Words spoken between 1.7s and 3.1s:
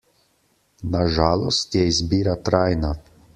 je izbira trajna.